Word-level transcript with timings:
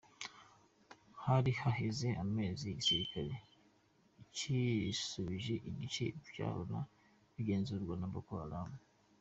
Hari 1.23 1.51
haheze 1.61 2.07
amezi 2.23 2.63
igisirikare 2.69 3.33
cisubije 4.37 5.53
ibice 5.69 6.05
vyahora 6.27 6.77
bigenzugwa 7.33 7.93
na 7.97 8.07
Boko 8.13 8.33
Haram. 8.41 8.71